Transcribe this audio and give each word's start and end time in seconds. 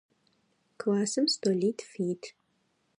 Классым 0.81 1.25
столитф 1.35 1.83
ит. 2.11 2.23